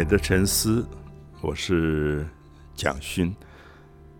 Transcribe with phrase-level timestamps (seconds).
[0.00, 0.82] 美的沉思，
[1.42, 2.26] 我是
[2.74, 3.36] 蒋勋，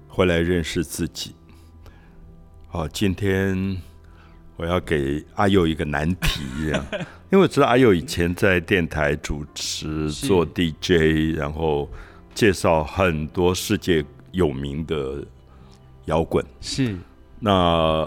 [0.09, 1.35] 回来认识自己。
[2.69, 3.81] 好，今天
[4.57, 6.43] 我要给阿佑一个难题，
[7.33, 11.89] 因为我知道阿佑以前在电台主持、做 DJ，然后
[12.35, 15.27] 介绍很多世界有名的
[16.05, 16.45] 摇滚。
[16.61, 16.95] 是，
[17.39, 18.07] 那。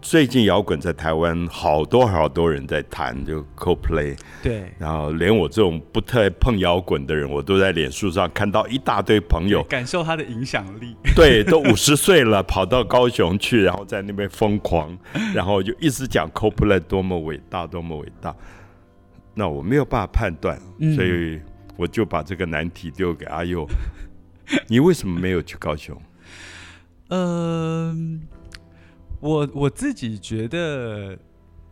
[0.00, 10.96] 最近摇滚在台湾好多好多人在谈，就 CoPlay，对，然后连我这种不太碰摇滚的人，我都在脸书上看到一大堆朋友感受他的影响力。
[11.16, 14.96] 对，都五十岁了，跑到高雄去，然后在那边疯狂，
[15.34, 18.34] 然后就一直讲 CoPlay 多么伟大，多么伟大。
[19.34, 20.58] 那我没有办法判断，
[20.94, 21.40] 所以
[21.76, 23.66] 我就把这个难题丢给阿佑：
[24.68, 26.00] 你为什么没有去高雄？
[27.10, 28.22] 嗯。
[29.20, 31.18] 我我自己觉得，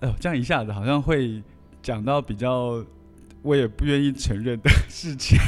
[0.01, 1.43] 哎呦，这样一下子好像会
[1.81, 2.85] 讲到比较
[3.43, 5.39] 我也不愿意承认的事情，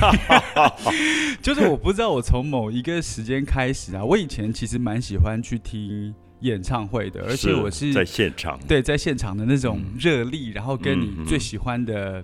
[1.43, 12.23] 就是我不知道我从某一个时间开始啊，我以前其实蛮喜欢去听演唱会的，而且我是在现场，对，在现场的那种热力，然后跟你最喜欢的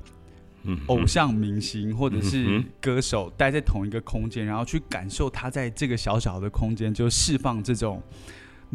[0.86, 8.00] 偶像明星或者是歌手待在同一个空间，然后去感受他在这个小小的空间就释放这种。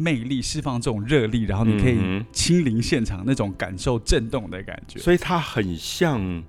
[0.00, 6.42] 魅力释放这种热力，然后你可以亲临现场那种感受震动的感觉，所以它很像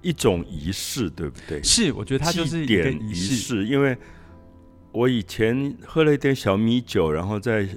[0.00, 1.62] 一种仪式，对不对？
[1.62, 3.64] 是，我觉得它就是一个仪式。
[3.68, 3.96] 因为
[4.90, 7.68] 我以前喝了一点小米酒，然后在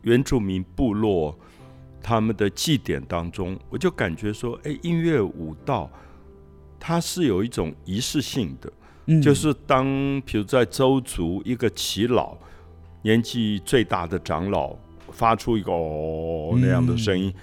[0.00, 1.38] 原住民部落
[2.02, 5.90] 他们的祭典当中，我就感觉说，哎，音乐舞蹈
[6.78, 9.84] 它是有一种仪式性的，就是当
[10.24, 12.38] 比如在周族一个耆老。
[13.02, 14.76] 年纪最大的长老
[15.10, 17.34] 发出一个哦那样的声音，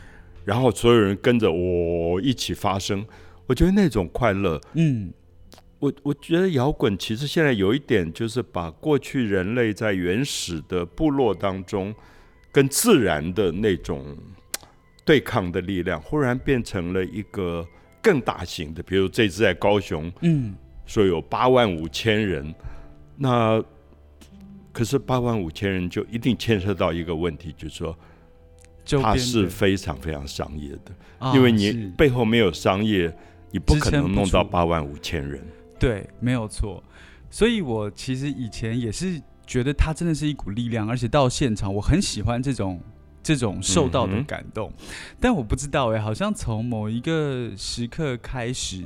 [0.45, 3.05] 然后所有人跟着我一起发声，
[3.45, 5.11] 我觉得那种快乐，嗯，
[5.79, 11.93] 我我觉得摇滚其实现在有一点就是把过去人类在原始的部落当中
[12.51, 14.15] 跟自然的那种
[15.03, 17.67] 对抗的力量，忽然变成了一个
[18.01, 22.53] 更大型的，比如这次在高雄，嗯，说有八万五千人，
[23.17, 23.63] 那。
[24.77, 27.97] 可是八万五千人就一定牵涉到一个问题，就是说，
[29.01, 33.11] 它是非常非常商业的，因为你背后没有商业，
[33.49, 35.41] 你不可能弄到八万五千人。
[35.79, 36.83] 对，没有错。
[37.31, 42.79] 所以我其实以前也是觉得它真的是一股力量，而且到现场我很喜欢这种
[43.23, 44.71] 这种受到的感动。
[45.19, 48.85] 但我不知道哎，好像从某一个时刻开始，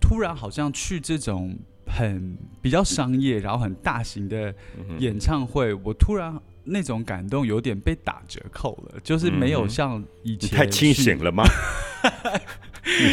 [0.00, 1.56] 突然好像去这种。
[1.86, 4.54] 很比较商业，然后很大型的
[4.98, 11.44] 演唱会，我突然那种感动有点被打折扣了，就是没有像以前太清醒了吗？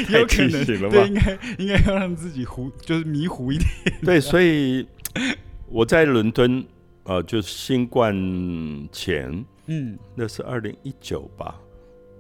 [0.08, 0.92] 太清醒了吗？
[0.92, 3.70] 对，应该应该要让自己糊，就是迷糊一点。
[4.04, 4.86] 对，所以
[5.68, 6.66] 我在伦敦，
[7.04, 8.14] 呃，就是新冠
[8.92, 11.56] 前，嗯，那是二零一九吧。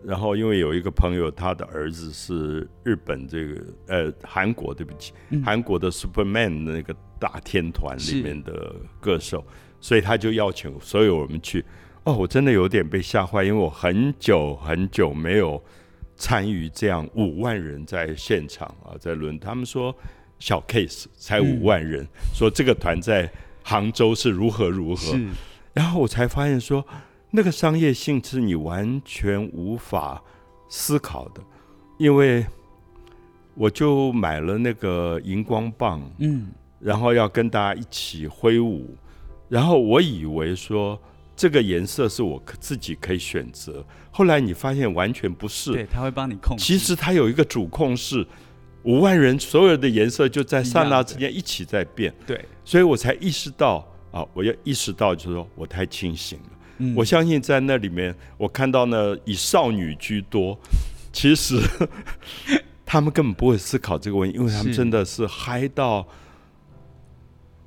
[0.04, 5.14] 然后，因为有一个朋友，他的儿子是日本这个呃韩国，对不起，
[5.46, 9.46] 韩国的 Superman 那个大天团里面的歌手，
[9.80, 11.64] 所以他就邀请所有我们去。
[12.04, 15.64] 哦，我真的有点被吓坏，因为我很久很久没有
[16.16, 19.96] 参与这样五万人在现场啊，在伦，他们说
[20.40, 23.32] 小 case 才五万人，说这个团在
[23.64, 25.16] 杭州是如何如何，
[25.74, 26.84] 然后我才发现说。
[27.32, 30.22] 那个商业性是你完全无法
[30.68, 31.42] 思考的，
[31.98, 32.46] 因为
[33.56, 36.50] 我就买了那个荧光棒，嗯，
[36.80, 38.96] 然后要跟大家一起挥舞，
[39.48, 41.00] 然后我以为说
[41.36, 46.64] 这个颜色是我自己可以选择，后来你发现完全不是，对，他会帮你控制。
[46.64, 48.28] 其实他有一个主控室，
[48.84, 56.58] 五万人所有的颜色就在刹那之间一起在变，对，所以我才意识到啊，我要意识到就是说我太清醒了。
[56.96, 60.60] 我相信在那里面，我看到呢以少女居多，
[61.12, 61.60] 其实
[62.86, 66.08] 他们根本不会思考这个问题，因为他们真的是嗨到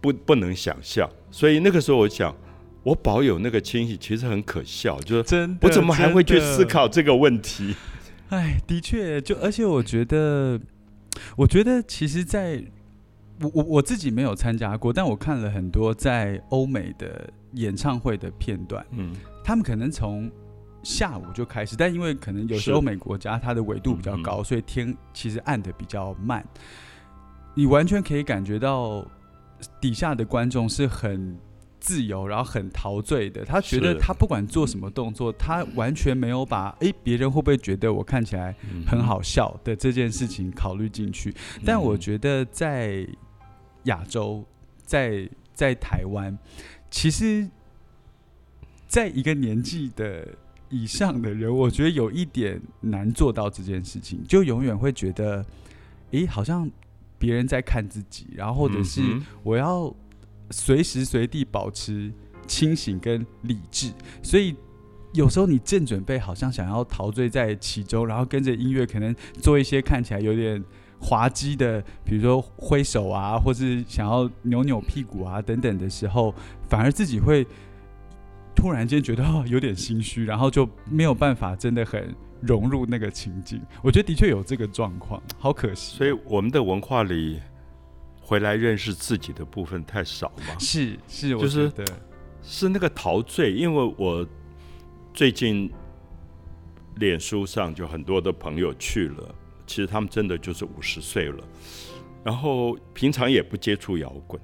[0.01, 1.09] 不不能想象。
[1.31, 2.35] 所以那个时候我想，
[2.83, 7.75] 我保有那个清醒，其实很可笑，就是我怎么还会去思考这个问题？
[8.31, 10.61] 哎，的确，就而且我觉得，
[11.37, 12.65] 我觉得其实，在
[13.41, 17.31] 我我我自己没有参加过，但我看了很多在欧美的。
[17.55, 19.15] 演唱会的片段，嗯，
[19.45, 20.29] 他们可能从
[20.83, 26.45] 下午就开始，但因为可能有时候美国家它的纬度比较高，所以天其实暗的比较慢。
[27.55, 29.07] 你完全可以感觉到
[29.81, 31.39] 底下的观众是很
[31.85, 33.45] 自由，然后很陶醉的。
[33.45, 41.35] 他觉得他不管做什么动作，他完全没有把诶别人会不会觉得我看起来很好笑的这件事情考虑进去。
[41.63, 43.07] 但我觉得在
[43.83, 44.43] 亚洲，
[44.83, 46.39] 在在台湾，
[46.91, 47.47] 其实
[48.89, 50.27] 在一个年纪的
[50.71, 55.45] 以上的人，我觉得有一点难做到这件事情，就永远会觉得，
[56.13, 56.71] 诶，好像
[57.19, 59.03] 别人在看自己，然后或者是
[59.43, 59.95] 我要
[60.51, 62.13] 随时随地保持
[62.47, 63.93] 清醒跟理智，
[64.23, 64.55] 所以。
[65.15, 70.61] 有时候你正准备好像想要陶醉在其中，然后跟着音乐可能做一些看起来有点
[70.99, 76.35] 滑稽的，比如说挥手啊，或是想要扭扭屁股啊等等的时候，
[76.69, 77.47] 反而自己会
[78.57, 83.63] 突然间觉得有点心虚，然后就没有办法真的很融入那个情境。
[83.85, 85.97] 我觉得的确有这个状况，好可惜。
[85.97, 87.41] 所以我们的文化里，
[88.27, 91.71] 回来认识自己的部分太少嘛，是是，我就是
[92.43, 93.53] 是那个陶醉。
[93.53, 94.27] 因为我
[95.13, 95.71] 最近
[96.97, 99.35] 脸书上就很多的朋友去了，
[99.67, 101.45] 其实他们真的就是五十岁了，
[102.25, 104.41] 然后平常也不接触摇滚，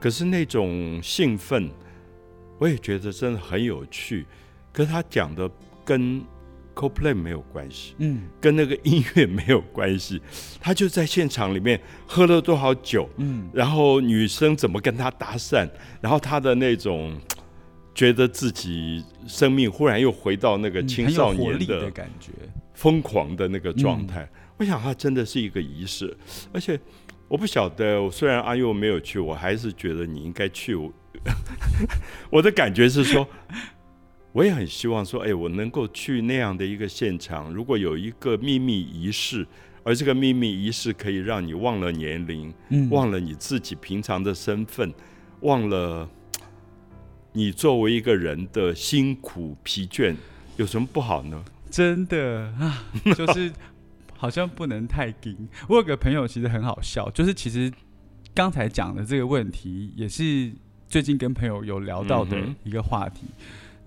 [0.00, 1.70] 可是那种兴奋，
[2.58, 4.26] 我也觉得真的很有趣。
[4.72, 5.50] 可是他讲的
[5.84, 6.24] 跟
[7.14, 7.94] 没有关系。
[7.98, 10.20] 嗯跟那个音乐没有关系，
[10.60, 15.68] 他就在现场里面喝了多少酒，嗯然后女生怎么跟他搭讪，
[16.00, 17.16] 然后他的那种
[17.94, 22.30] 觉得自己生命忽然又回到那个嗯青少年的的感觉。
[22.74, 24.28] 疯狂的那个状嗯态。
[24.56, 26.16] 我想他真的是一个仪式，
[26.52, 26.78] 而且
[27.28, 30.74] 我不晓得，虽然阿佑没有去，我还是觉得你应该去。
[30.74, 30.90] 我
[32.30, 33.26] 我的感觉是说，
[34.32, 39.46] 我也很希望说，哎，我能够去那样的一个现场，如果有一个秘密仪式，
[39.82, 44.92] 而这个秘密仪式可以让你忘了年龄，嗯忘了你自己平常的身份，
[45.40, 46.08] 忘了
[47.32, 50.14] 你作为一个人的辛苦疲倦，
[50.56, 51.44] 有什么不好呢？
[51.68, 52.84] 真的啊，
[53.16, 53.50] 就是
[54.16, 55.48] 好像不能太硬。
[55.68, 57.72] 我有个朋友其实很好笑，就是其实
[58.32, 60.52] 刚才讲的这个问题，也是
[60.88, 63.26] 最近跟朋友有聊到的一个话题。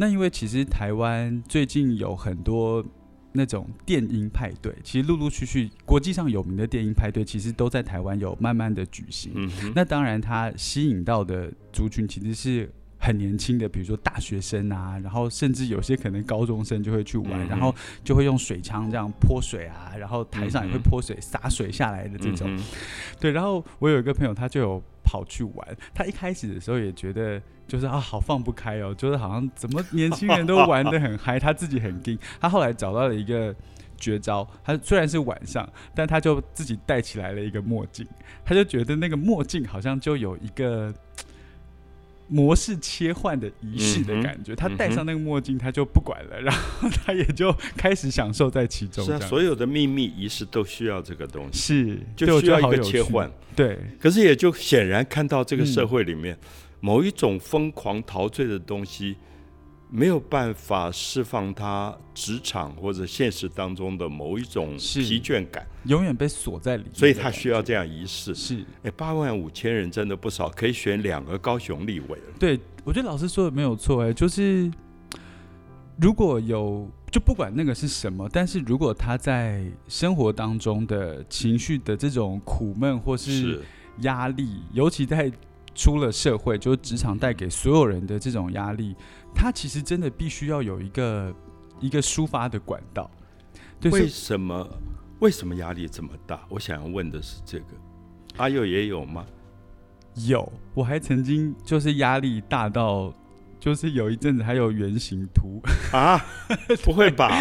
[0.03, 2.83] 那因为其实台湾最近有很多
[3.31, 9.31] 那种电音派对，其实陆陆续续国际上有名的电音派对，其实都在台湾有慢慢的举行。
[9.33, 12.69] 嗯，那当然，它吸引到的族群其实是
[12.99, 17.73] 很年轻的，比如说大学生啊，然后甚至有些可能高中生就会去玩，嗯然后
[18.03, 22.53] 就会用水枪这样泼水啊，然后台上也会泼水、洒水下来的这种。
[22.53, 22.61] 嗯
[23.21, 24.83] 对，然后我有一个朋友，他就有
[25.13, 32.17] 跑去玩，他一开始的时候也觉得就是啊，好放不开哦，就是好像怎么年轻人都玩得很嗨，他自己很硬。
[32.41, 33.55] 他后来找到了一个。
[33.95, 35.65] 绝招，他虽然是晚上，
[35.95, 38.05] 但他就自己戴起来了一个墨镜，
[38.43, 40.93] 他就觉得那个墨镜好像就有一个
[42.33, 44.55] 模式切换的仪式的感觉。
[44.55, 49.05] 他戴上那个墨镜，他就不管了，然后他也就开始享受在其中。
[49.05, 53.31] 是啊，所有的秘密仪式都需要这个东西，是就需要一个切换。
[53.55, 56.35] 对，可是也就显然看到这个嗯社会里面、
[56.79, 59.15] 某一种疯狂陶醉的东西，
[59.95, 68.33] 没有办法释放他职场或者现实当中的某一种疲倦感，永远被锁在里面所以他需要这样仪式。
[68.33, 68.65] 是。
[68.81, 72.23] 哎，八万五千人真的不少，可以选两个高雄立委了。
[72.39, 74.71] 对，我觉得老师说的没有错，哎，就是
[76.01, 83.61] 如果有，就不管那个是什么，但是如果他在生活当中的情绪的这种苦闷或是。
[83.99, 85.31] 压力，尤其在
[85.75, 88.95] 出了社会，就是职场带给所有人的这种压力，
[89.33, 91.35] 他其实真的必须要有一个
[91.79, 93.09] 一个抒发的管道。
[93.79, 94.67] 对，为什么
[95.19, 96.41] 为什么压力这么大？
[96.49, 97.65] 我想要问的是这个。
[98.37, 99.25] 阿佑也有吗？
[100.15, 103.13] 有，我还曾经就是压力大到。
[103.63, 106.19] 就是有一阵子还有圆形图，啊，
[106.83, 107.31] 不会吧？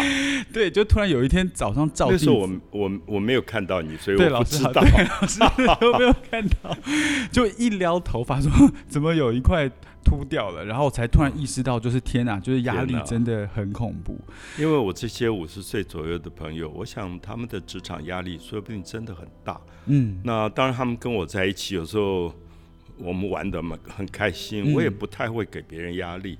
[0.53, 4.71] 对，就突然有一天早上照镜子，那时候我我我没有看到你，所以对我不知道。
[4.71, 6.73] 老师好对老师有没有看到？
[7.29, 8.49] 就一撩头发说
[8.87, 9.69] 怎么有一块
[10.01, 14.17] 秃掉了，然后我才突然意识到，就是天哪，就是压力真的很恐怖。
[14.57, 19.59] 因为我这些五十岁左右的朋友，我想他们的职场压力说不定真的很大。
[19.87, 22.33] 嗯，那当然，他们跟我在一起，有时候
[23.03, 26.37] 我们玩的嘛很开心，嗯我也不太会给别人压力。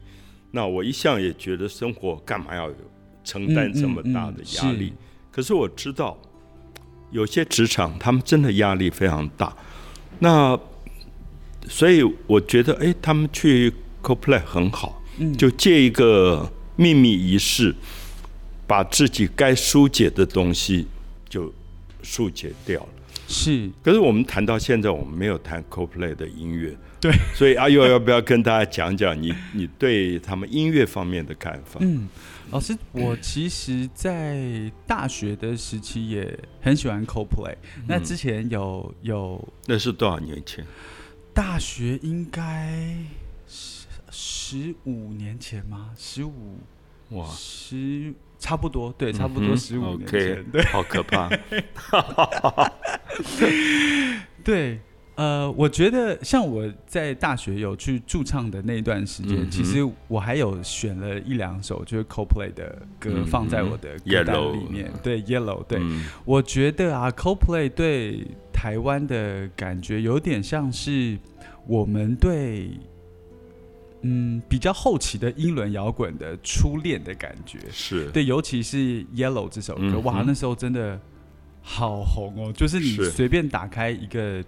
[0.51, 2.75] 那我一向也觉得生活干嘛要有
[3.24, 4.86] 承担这么大的压力？
[4.86, 4.98] 嗯嗯
[5.32, 6.17] 可是我知道，
[7.12, 9.55] 有些职场他们真的压力非常大。
[10.20, 10.58] 那
[11.67, 17.74] 所以我觉得，哎，他们去 CoPlay 很好，嗯就借一个秘密仪式，
[18.67, 20.88] 把自己该疏解的东西
[21.27, 21.51] 就
[22.03, 22.89] 疏解掉了。
[23.27, 31.80] 是，可是我们谈到现在，我们没有谈 CoPlay 的音乐，对，所以阿佑要不要跟大家讲讲你你对他们音乐方面的看法？
[31.82, 32.08] 嗯，
[32.51, 37.56] 老师，我其实，在大学的时期也很喜欢 CoPlay。
[37.88, 40.65] 那之前有有，那是多少年前？
[41.34, 42.98] 大学应该
[43.48, 45.92] 十十五年前吗？
[45.98, 46.60] 十五
[47.10, 48.13] 哇，十。
[48.39, 51.30] 差不多，对，差不多十五年前，对，好可怕。
[54.43, 54.79] 对，
[55.15, 64.91] 呃，我觉得像我在大学有去驻唱的那段时间，其实我还有选了一两首就是 CoPlay 的歌放在我的歌单里面。
[65.01, 65.79] 对，Yellow，对，
[66.25, 71.17] 我觉得啊，CoPlay 对台湾的感觉有点像是
[71.67, 72.72] 我们对。
[74.05, 78.77] 嗯，比较后期的英伦摇滚的初恋的感觉，是对，尤其是
[79.15, 81.00] 《Yellow》这首歌，哇，那时候真的
[81.63, 82.53] 好红哦！
[82.53, 84.43] 就是你随便打开一个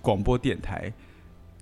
[0.00, 0.90] 广播电台，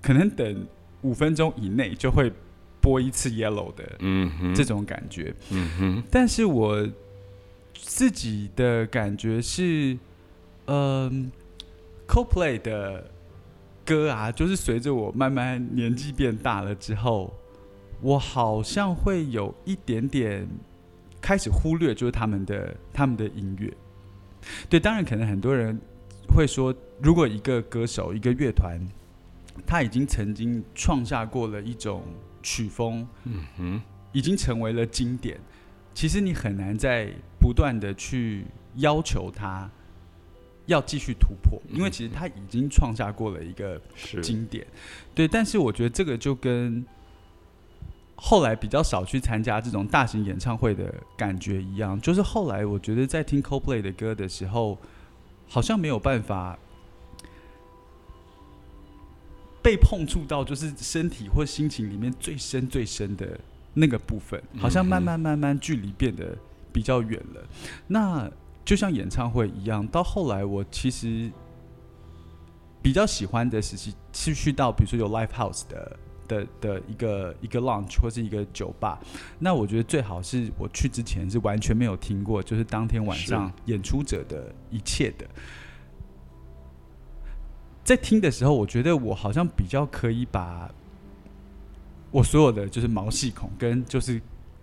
[0.00, 0.66] 可能等
[1.00, 2.32] 五分钟以内就会
[2.80, 6.02] 播一次《Yellow》的，嗯，这种感觉，嗯哼。
[6.10, 6.86] 但是我
[7.74, 9.98] 自己的感觉是，
[10.66, 11.32] 嗯
[12.06, 13.10] ，CoPlay 的。
[13.82, 17.34] 歌啊，就是随着我慢慢年纪变大了之后，
[18.00, 20.46] 我好像会有一点点
[21.20, 23.72] 开始忽略，就是他们的他们的音乐。
[24.70, 25.78] 对，当然可能很多人
[26.28, 28.80] 会说，如果一个歌手、一个乐团，
[29.66, 32.04] 他已经曾经创下过了一种
[32.42, 35.38] 曲风，嗯哼，已经成为了经典，
[35.92, 38.46] 其实你很难再不断的去
[38.76, 39.68] 要求他。
[40.66, 43.80] 要继续突破，因为其实他已经创下过了一个
[44.22, 44.64] 经典，
[45.12, 45.26] 对。
[45.26, 46.84] 但是我觉得这个就跟
[48.22, 54.76] 后来比较少去参加这种大型演唱会的感觉一样，就是后来我觉得在听 Coldplay 的歌的时候，
[55.48, 56.58] 好像没有办法
[59.62, 63.40] 被碰触到，就是身体或心情里面最深最深的
[63.72, 66.36] 那个部分，好像慢慢慢慢距离变得
[66.70, 67.42] 比较远了。
[67.86, 68.30] 那
[68.66, 71.32] 就像演唱会一样，到后来我其实
[72.82, 75.98] 比较喜欢的是去去到比如说有 live house 的
[76.30, 78.98] 的的一个一个 lunch 或是一个酒吧，
[79.40, 85.26] 那我觉得最好是我去之前是完全没有听过，就是当天晚上演出者的一切的，
[87.82, 90.70] 在听的时候，我觉得我好像比较可以把
[92.12, 94.20] 我所有的就是毛细孔跟就是。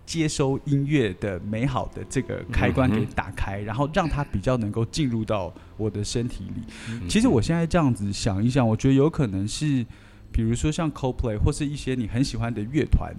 [0.08, 6.62] 接收音乐的美好的这个开关给打开，然后让它比较能够进入到我的身体里。
[7.06, 9.84] 其实我现在这样子想一想，我觉得有可能是，
[10.32, 13.14] 比如说像 CoPlay 或是一些你很喜欢的乐团，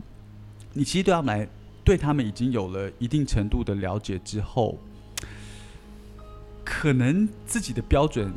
[0.74, 1.50] 你其实对他们来，
[1.84, 4.78] 对他们已经有了一定程度的了解之后，
[6.64, 8.32] 可能自己的标准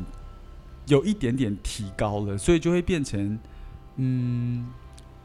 [0.87, 3.39] 有一点点提高了，所以就会变成，
[3.97, 4.65] 嗯，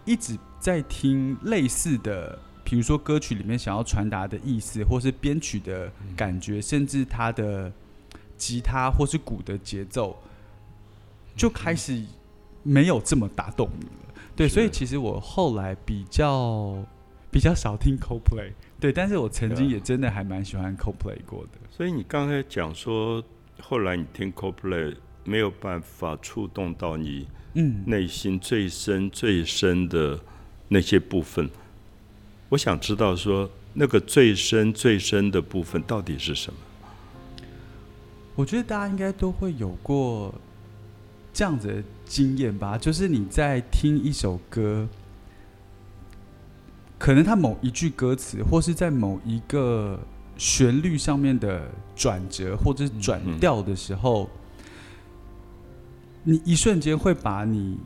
[0.05, 2.39] 一直在听类似的。
[2.71, 7.73] 比如说歌曲里面想要传达的意思，或是编曲的感觉，甚至他的
[8.37, 10.15] 吉他或是鼓的节奏，
[11.35, 12.05] 就开始
[12.69, 14.15] 没有这么打动你了。
[14.37, 16.77] 对，所以其实我后来比较
[17.31, 21.59] 比较少听 CoPlay，对，但是我曾经也真的还蛮喜欢 CoPlay 过的。
[21.71, 23.25] 所以你刚才讲说，
[23.61, 24.95] 后来你听 CoPlay
[25.25, 30.21] 没有办法触动到你嗯内心最深最深的
[30.69, 31.51] 那些部分。
[32.51, 36.59] 我想知道说那个最深最深的部分到底是什么？
[38.37, 40.33] 我觉得大家应该都会有过
[41.33, 44.89] 这样子的经验吧，就是你在听一首歌，
[46.99, 50.01] 可能它某一句歌词，或是在某一个
[50.37, 54.29] 旋律上面的转折或者是转调的时候，
[56.25, 57.79] 你一瞬间会把你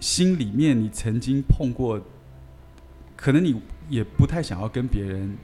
[0.00, 1.98] 心里面你曾经碰过，
[3.16, 3.58] 可能你。
[3.90, 5.36] 也不太想要跟别人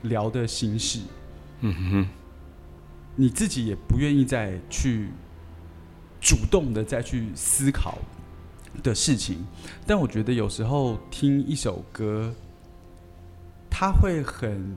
[0.00, 1.00] 聊的心事，
[1.60, 2.08] 嗯哼，
[3.16, 5.10] 你自己也不愿意再去
[6.22, 7.98] 主动的再去思考
[8.82, 9.44] 的事情，
[9.86, 12.32] 但我觉得有时候听一首歌，
[13.68, 14.74] 他会很。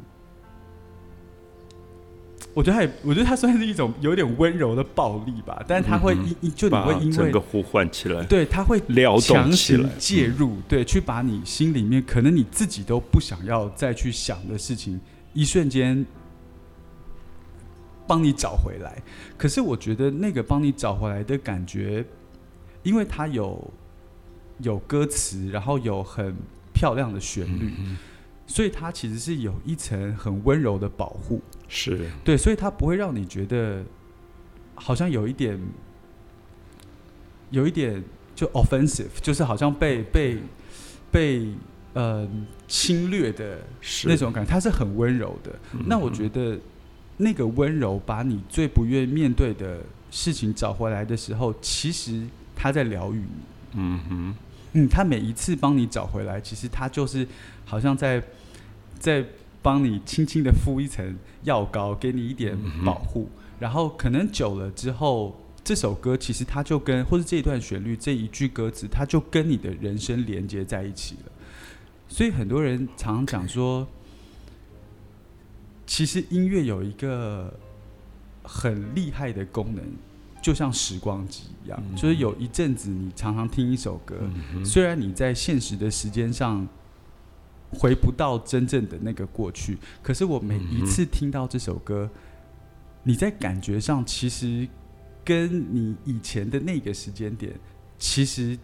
[2.54, 8.80] 我觉得它，我觉得他算是一种有点温柔的暴力吧，但是他会因就你会因为整个呼唤起来，对，他会
[9.20, 14.98] 强行介入，对，去把你心里面可能你自己都不想要再去想的事情，
[15.34, 16.06] 一瞬间
[18.08, 19.02] 帮你找回来。
[19.38, 22.06] 可是我觉得那个帮你找回来的感觉，
[22.84, 23.74] 因为它有
[24.60, 26.36] 有歌词，然后有很
[26.74, 27.72] 漂亮的旋律。
[28.48, 33.84] 所以它其实是有一层很温柔的保护，是对，所以它不会让你觉得
[34.76, 35.60] 好像有一点
[37.50, 38.04] 有一点
[38.36, 40.38] 就 offensive，就是好像被被
[41.12, 41.56] 被
[41.94, 42.30] 呃
[42.68, 43.58] 侵略的
[44.04, 45.52] 那种感觉，它是很温柔的。
[45.88, 46.56] 那我觉得
[47.18, 49.80] 那个温柔把你最不愿面对的
[50.12, 52.24] 事情找回来的时候，其实
[52.56, 53.78] 他在疗愈你。
[53.78, 54.36] 嗯哼，
[54.74, 57.28] 嗯，他每一次帮你找回来，其实他就是
[57.66, 58.22] 好像在
[59.00, 59.24] 在
[59.62, 63.30] 帮你轻轻的敷一层药膏，给你一点保护。
[63.60, 71.32] 然后可能久了之后，这首歌其实它就跟或者这一段旋律这一句歌词，它就跟你的人生连接在一起了。
[72.08, 73.88] 所以很多人常常讲说，
[75.86, 77.54] 其实音乐有一个
[78.44, 79.84] 很厉害的功能，
[80.42, 84.16] 就像时光机一样，就是有一阵子你常常听一首歌，
[84.64, 86.68] 虽然你在现实的时间上
[87.72, 92.10] 回不到真正的那个过去，可是我每一次听到这首歌。
[93.08, 94.68] 你在感觉上其实
[95.24, 97.54] 跟你以前的那个时间点，
[98.00, 98.58] 其实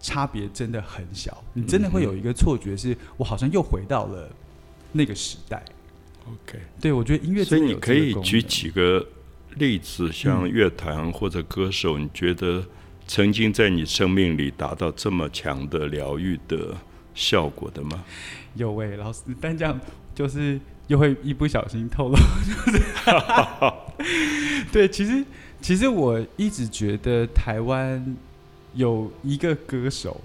[0.00, 1.44] 差别真的很小。
[1.52, 4.30] 你真的会有一个错觉，是我好像又回到了
[4.90, 5.62] 那个时代。
[6.28, 9.06] OK，对我觉得音乐，所以你可以举几个
[9.56, 12.64] 例子，像乐坛或者歌手，你觉得
[13.06, 16.76] 曾经在你生命里达到这么强的疗愈的
[17.14, 18.04] 效果的吗？
[18.54, 19.80] 有位老师，但这样
[20.14, 20.60] 就是。
[20.88, 22.16] 又会一不小心透露，
[24.72, 25.22] 对，其实
[25.60, 28.16] 其实我一直觉得台湾
[28.72, 30.18] 有一个歌手，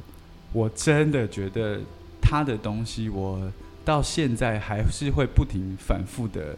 [0.53, 1.81] 我真的觉得
[2.21, 3.51] 他的东西，我
[3.85, 6.55] 到现在还是会不停反复的，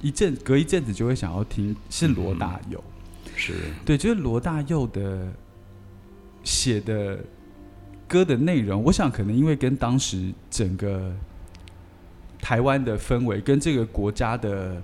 [0.00, 2.82] 一阵隔一阵子就会想要听，是罗大佑，
[3.34, 3.54] 是。
[3.84, 5.32] 对，就是罗大佑的
[6.44, 7.18] 写的
[8.06, 11.12] 歌的内容，我想可能因为跟当时整个。
[12.38, 14.80] 台湾的氛围跟这个国家的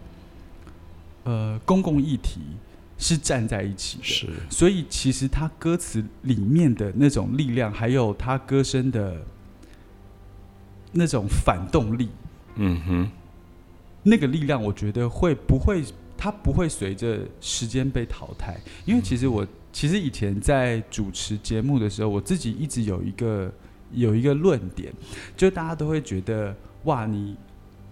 [1.22, 2.40] 呃公共议题
[2.98, 9.16] 是站在一起的，是，所以其实他歌词里面的那种力量，还有他歌声的
[10.92, 12.08] 那种反动力，
[12.56, 13.10] 嗯哼，
[14.02, 15.82] 那个力量，我觉得会不会，
[16.16, 23.52] 它不会随着时间被淘汰，因为其实我其实以前在主持节目的时候，我自己一直有一个
[23.92, 24.92] 有一个论点，
[25.36, 27.36] 就大家都会觉得哇，你。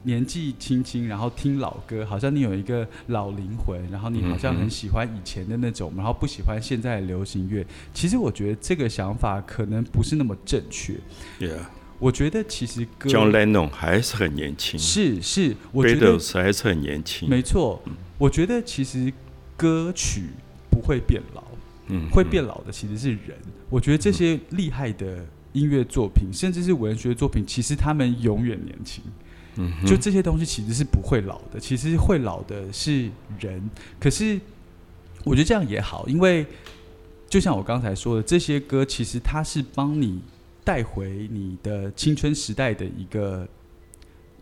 [0.02, 7.62] 年纪轻轻，然后听老歌，好像你有一个老灵魂，然后你好像很喜欢以前的那种，然后不喜欢现在的流行乐。
[7.92, 10.94] 其实我觉得这个想法可能不是那么正确。
[11.38, 11.58] Yeah，
[12.00, 14.80] 我觉得其实 John Lennon 还是很年轻。
[14.80, 17.28] 是是，我觉得还是很年轻。
[17.28, 17.80] 没错，
[18.18, 19.12] 我觉得其实
[19.56, 20.24] 歌曲
[20.70, 21.44] 不会变老，
[21.88, 23.36] 嗯，会变老的其实是人。
[23.68, 29.04] 我觉得这些厉害的音乐作品，甚至是文学作品，其实他们永远年轻。
[29.86, 33.62] 就这些东西其实是不会老的，其实会老的是人。
[33.98, 34.40] 可是
[35.22, 36.46] 我觉得这样也好，因为
[37.28, 40.22] 就像我刚才说的，这些歌其实它是帮你
[40.64, 43.48] 带回你的青春时代的一个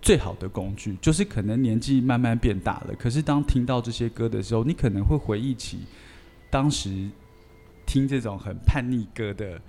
[0.00, 0.96] 最好的工具。
[1.00, 5.80] 就是可能年纪慢慢变大了，可是当听到这些歌的时候，你可能会回忆起
[6.50, 7.08] 当时
[7.86, 9.60] 听这种很叛逆歌的，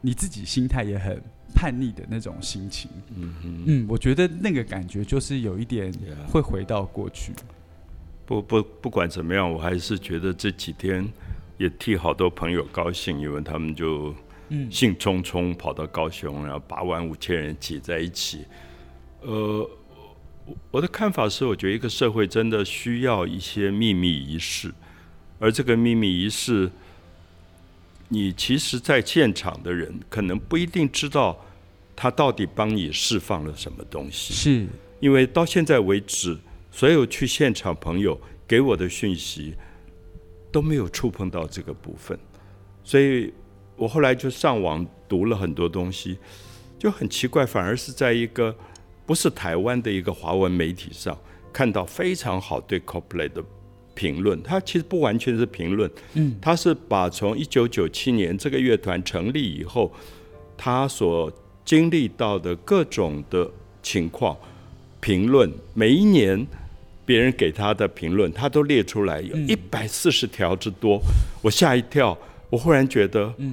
[0.00, 1.22] 你自己心态也很。
[1.52, 3.34] 叛逆的那种心情，嗯
[3.66, 5.92] 嗯，我觉得那个感觉就是有一点
[6.28, 7.32] 会回到过去。
[8.24, 11.04] 不不，不管怎么样，我还是觉得这几天
[11.58, 14.14] 也替好多朋友高兴，因为他们就
[14.70, 18.44] 兴冲冲跑到高雄，然后八万五千人挤在一起。
[19.22, 19.70] 呃，
[20.70, 24.72] 我的看法是，我觉得一个社会真的需要一些秘密仪式，
[25.38, 26.70] 而这个秘密仪式。
[28.12, 31.46] 你其实，在现场的人可能不一定知道
[31.94, 34.66] 他到底帮你释放了什么东西，是
[34.98, 36.36] 因为到现在为止，
[36.72, 39.54] 所有去现场朋友给我的讯息
[40.50, 42.18] 都没有触碰到这个部分，
[42.82, 43.32] 所以
[43.80, 46.18] 我后来就上网读了很多东西，
[46.78, 48.54] 就很奇怪，反而是在一个
[49.06, 51.16] 不是台湾的一个华文媒体上
[51.50, 53.42] 看到非常好对 Coplay 的。
[53.92, 59.92] 评论，他其实不完全是评论，嗯，他是把从一九九七年这个乐团成立以后，
[60.56, 61.30] 他所
[61.66, 63.50] 经历到的各种的
[63.82, 64.34] 情况
[65.00, 66.46] 评论，每一年
[67.04, 70.98] 别人给他的评论，他都列出来，有一百四十条之多，
[71.42, 72.16] 我吓一跳，
[72.50, 73.52] 我忽然觉得，嗯，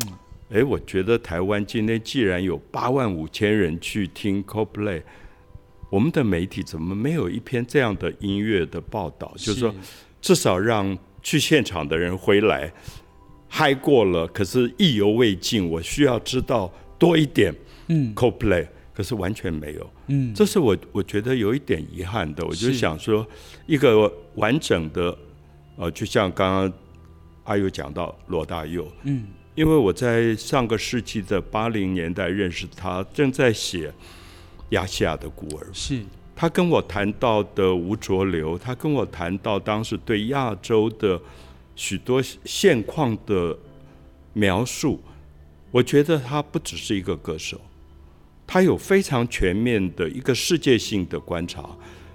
[0.50, 5.04] 哎，我觉得台湾今天既然有八万五千人去听 CoPlay，
[5.90, 9.32] 我们的媒体怎么没有一篇这样的音乐的报道？
[9.38, 9.74] 就是说。
[10.20, 12.74] 至少让去现场的人回来
[13.48, 15.70] 嗨过了，可是意犹未尽。
[15.70, 17.54] 我需要知道多一点，
[17.88, 22.44] 嗯，CoPlay，可是完全没有，嗯，这是我我觉得有一点遗憾的。
[22.46, 23.26] 我就想说，
[23.68, 25.16] 一个完整的，
[25.78, 26.74] 呃，就像刚刚
[27.48, 29.24] 阿佑讲到罗大佑，嗯，
[29.56, 33.90] 因为我在上个世纪的八零年代认识他，正在写
[34.72, 35.64] 《亚细亚的孤儿》。
[35.74, 36.02] 是
[36.36, 41.20] 他跟我谈到的吴浊流，他跟我谈到当时对亚洲的
[41.76, 43.58] 许多现况的
[44.34, 45.02] 描述。
[45.72, 47.60] 我觉得他不只是一个歌手，
[48.46, 51.64] 他有非常全面的一个世界性的观察。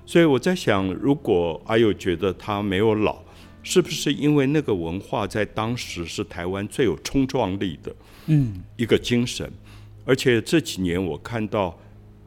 [0.05, 3.22] 所以我在想，如果阿佑觉得他没有老，
[3.63, 7.95] 是不是因为那个文化在当时是台湾最有冲撞力的，
[8.27, 9.51] 嗯，一个精神？
[10.05, 11.79] 而且这几年我看到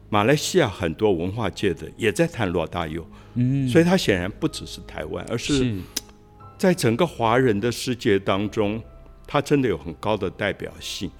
[0.08, 5.74] 马来西亚很多文化界的也在谈罗大佑，嗯，所以他显然不只是台湾，而是
[6.56, 8.82] 在整个华人的世界当中，
[9.26, 11.10] 他真的有很高的代表性。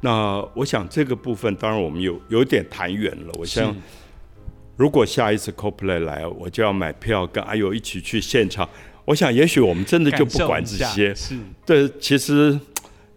[0.00, 3.32] 那我想这个部分，当然我们有有点谈远了。
[3.38, 3.76] 我想。
[4.76, 8.66] 如果下一次 CoPlay 来，我就要买票跟阿友一起去现场。
[9.10, 11.12] 我想，也许我们真的就不管这些。
[11.16, 12.56] 是，对，其实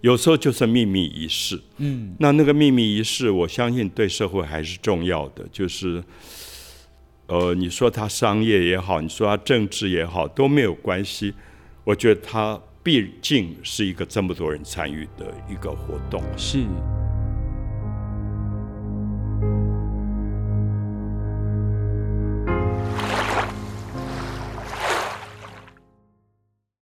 [0.01, 1.61] 有时候就是秘密仪式。
[1.77, 5.45] 嗯，那那个秘密仪式，我相信对社会还是重要的。
[5.51, 6.03] 就是，
[7.27, 11.35] 呃，你说它商业也好，你说它政治也好，都没有关系。
[11.83, 16.23] 我觉得它毕竟是一个这么多人参与的一个活动。
[16.35, 16.65] 是。